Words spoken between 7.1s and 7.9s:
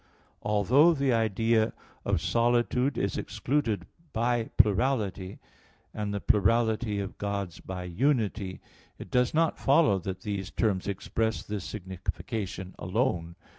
gods by